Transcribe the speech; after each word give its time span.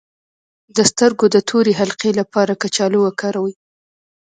د 0.75 0.77
سترګو 0.91 1.25
د 1.31 1.37
تورې 1.49 1.73
حلقې 1.79 2.11
لپاره 2.19 2.59
کچالو 2.61 2.97
وکاروئ 3.03 3.53